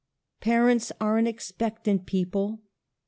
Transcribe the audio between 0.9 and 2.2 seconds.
are an ex pectant